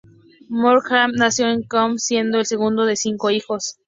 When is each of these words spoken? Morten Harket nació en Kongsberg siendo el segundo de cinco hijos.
Morten 0.49 0.97
Harket 0.97 1.15
nació 1.19 1.47
en 1.51 1.61
Kongsberg 1.61 1.99
siendo 1.99 2.39
el 2.39 2.47
segundo 2.47 2.85
de 2.87 2.95
cinco 2.95 3.29
hijos. 3.29 3.77